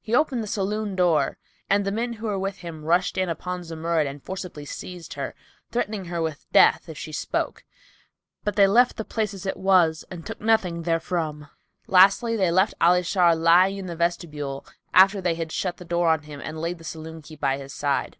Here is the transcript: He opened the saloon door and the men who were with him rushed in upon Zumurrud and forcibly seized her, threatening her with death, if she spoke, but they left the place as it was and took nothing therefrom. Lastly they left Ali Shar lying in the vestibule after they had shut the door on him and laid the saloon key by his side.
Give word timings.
He 0.00 0.14
opened 0.14 0.42
the 0.42 0.46
saloon 0.46 0.96
door 0.96 1.36
and 1.68 1.84
the 1.84 1.92
men 1.92 2.14
who 2.14 2.26
were 2.26 2.38
with 2.38 2.60
him 2.60 2.86
rushed 2.86 3.18
in 3.18 3.28
upon 3.28 3.64
Zumurrud 3.64 4.06
and 4.06 4.22
forcibly 4.24 4.64
seized 4.64 5.12
her, 5.12 5.34
threatening 5.70 6.06
her 6.06 6.22
with 6.22 6.46
death, 6.54 6.88
if 6.88 6.96
she 6.96 7.12
spoke, 7.12 7.64
but 8.44 8.56
they 8.56 8.66
left 8.66 8.96
the 8.96 9.04
place 9.04 9.34
as 9.34 9.44
it 9.44 9.58
was 9.58 10.06
and 10.10 10.24
took 10.24 10.40
nothing 10.40 10.84
therefrom. 10.84 11.48
Lastly 11.86 12.34
they 12.34 12.50
left 12.50 12.72
Ali 12.80 13.02
Shar 13.02 13.36
lying 13.36 13.76
in 13.76 13.84
the 13.88 13.94
vestibule 13.94 14.64
after 14.94 15.20
they 15.20 15.34
had 15.34 15.52
shut 15.52 15.76
the 15.76 15.84
door 15.84 16.08
on 16.08 16.22
him 16.22 16.40
and 16.42 16.62
laid 16.62 16.78
the 16.78 16.82
saloon 16.84 17.20
key 17.20 17.36
by 17.36 17.58
his 17.58 17.74
side. 17.74 18.16